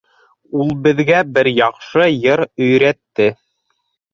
[0.61, 3.29] Ул беҙгә бер яҡшы йыр өйрәтте.